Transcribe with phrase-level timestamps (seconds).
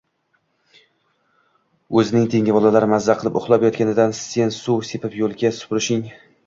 [2.03, 6.07] O‘zing tengi bolalar maza qilib uxlab yotganida sen suv sepib yo‘lka supurishing...